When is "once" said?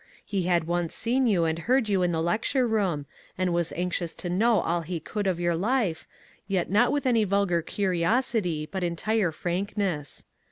0.63-0.95